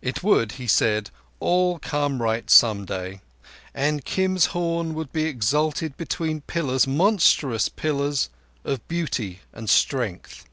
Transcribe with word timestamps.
It 0.00 0.22
would, 0.22 0.52
he 0.52 0.68
said, 0.68 1.10
all 1.40 1.80
come 1.80 2.22
right 2.22 2.48
some 2.48 2.84
day, 2.84 3.20
and 3.74 4.04
Kim's 4.04 4.46
horn 4.54 4.94
would 4.94 5.12
be 5.12 5.24
exalted 5.24 5.96
between 5.96 6.42
pillars—monstrous 6.42 7.68
pillars—of 7.68 8.86
beauty 8.86 9.40
and 9.52 9.68
strength. 9.68 10.44